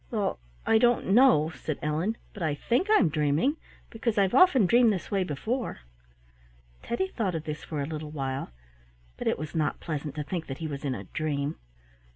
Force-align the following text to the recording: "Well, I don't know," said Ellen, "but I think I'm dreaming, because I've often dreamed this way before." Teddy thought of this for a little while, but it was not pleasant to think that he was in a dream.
"Well, 0.09 0.39
I 0.65 0.79
don't 0.79 1.13
know," 1.13 1.51
said 1.53 1.77
Ellen, 1.83 2.17
"but 2.33 2.41
I 2.41 2.55
think 2.55 2.87
I'm 2.89 3.07
dreaming, 3.07 3.57
because 3.91 4.17
I've 4.17 4.33
often 4.33 4.65
dreamed 4.65 4.91
this 4.91 5.11
way 5.11 5.23
before." 5.23 5.81
Teddy 6.81 7.09
thought 7.09 7.35
of 7.35 7.43
this 7.43 7.63
for 7.63 7.83
a 7.83 7.85
little 7.85 8.09
while, 8.09 8.49
but 9.17 9.27
it 9.27 9.37
was 9.37 9.53
not 9.53 9.79
pleasant 9.79 10.15
to 10.15 10.23
think 10.23 10.47
that 10.47 10.57
he 10.57 10.65
was 10.65 10.83
in 10.83 10.95
a 10.95 11.03
dream. 11.03 11.59